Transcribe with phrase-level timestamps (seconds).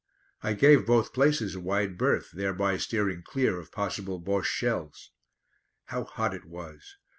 [0.41, 5.11] I gave both places a wide berth, thereby steering clear of possible Bosche shells.
[5.85, 6.97] How hot it was.